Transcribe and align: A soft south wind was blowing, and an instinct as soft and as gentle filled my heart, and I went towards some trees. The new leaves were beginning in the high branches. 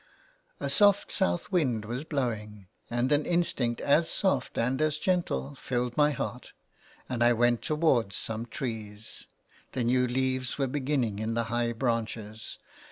A 0.59 0.67
soft 0.67 1.11
south 1.11 1.51
wind 1.51 1.85
was 1.85 2.03
blowing, 2.03 2.65
and 2.89 3.11
an 3.11 3.23
instinct 3.23 3.79
as 3.81 4.09
soft 4.09 4.57
and 4.57 4.81
as 4.81 4.97
gentle 4.97 5.53
filled 5.53 5.95
my 5.95 6.09
heart, 6.09 6.53
and 7.07 7.23
I 7.23 7.33
went 7.33 7.61
towards 7.61 8.15
some 8.15 8.47
trees. 8.47 9.27
The 9.73 9.83
new 9.83 10.07
leaves 10.07 10.57
were 10.57 10.65
beginning 10.65 11.19
in 11.19 11.35
the 11.35 11.43
high 11.53 11.73
branches. 11.73 12.57